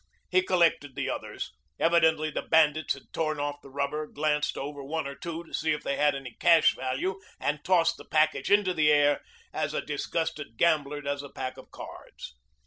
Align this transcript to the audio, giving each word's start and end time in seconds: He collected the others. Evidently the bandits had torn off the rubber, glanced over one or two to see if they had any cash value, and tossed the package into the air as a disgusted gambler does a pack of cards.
He 0.31 0.41
collected 0.41 0.95
the 0.95 1.11
others. 1.11 1.53
Evidently 1.79 2.31
the 2.31 2.41
bandits 2.41 2.95
had 2.95 3.13
torn 3.13 3.39
off 3.39 3.61
the 3.61 3.69
rubber, 3.69 4.07
glanced 4.07 4.57
over 4.57 4.83
one 4.83 5.05
or 5.05 5.13
two 5.13 5.43
to 5.43 5.53
see 5.53 5.73
if 5.73 5.83
they 5.83 5.95
had 5.95 6.15
any 6.15 6.35
cash 6.39 6.75
value, 6.75 7.19
and 7.39 7.63
tossed 7.63 7.97
the 7.97 8.05
package 8.05 8.49
into 8.49 8.73
the 8.73 8.91
air 8.91 9.21
as 9.53 9.75
a 9.75 9.85
disgusted 9.85 10.57
gambler 10.57 11.01
does 11.01 11.21
a 11.21 11.29
pack 11.29 11.55
of 11.55 11.69
cards. 11.69 12.33